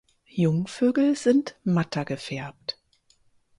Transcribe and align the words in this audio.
Jungvögel 0.35 1.15
sind 1.15 1.57
matter 1.63 2.05
gefärbt. 2.05 2.79